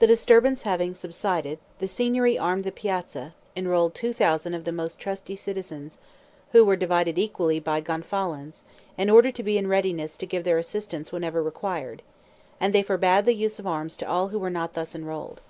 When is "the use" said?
13.24-13.60